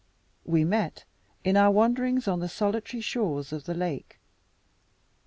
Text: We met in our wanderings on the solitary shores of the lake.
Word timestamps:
We 0.45 0.65
met 0.65 1.05
in 1.43 1.55
our 1.55 1.69
wanderings 1.69 2.27
on 2.27 2.39
the 2.39 2.49
solitary 2.49 3.01
shores 3.01 3.53
of 3.53 3.65
the 3.65 3.75
lake. 3.75 4.19